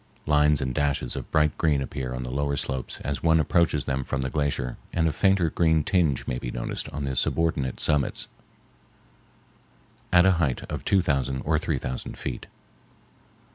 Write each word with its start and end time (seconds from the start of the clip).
Lines 0.25 0.61
and 0.61 0.73
dashes 0.73 1.15
of 1.15 1.29
bright 1.29 1.55
green 1.59 1.79
appear 1.79 2.15
on 2.15 2.23
the 2.23 2.31
lower 2.31 2.57
slopes 2.57 2.99
as 3.01 3.21
one 3.21 3.39
approaches 3.39 3.85
them 3.85 4.03
from 4.03 4.21
the 4.21 4.31
glacier, 4.31 4.77
and 4.91 5.07
a 5.07 5.11
fainter 5.11 5.51
green 5.51 5.83
tinge 5.83 6.25
may 6.25 6.39
be 6.39 6.49
noticed 6.49 6.89
on 6.89 7.03
the 7.03 7.15
subordinate 7.15 7.79
summits 7.79 8.27
at 10.11 10.25
a 10.25 10.31
height 10.41 10.63
of 10.71 10.83
two 10.83 11.03
thousand 11.03 11.41
or 11.45 11.59
three 11.59 11.77
thousand 11.77 12.17
feet. 12.17 12.47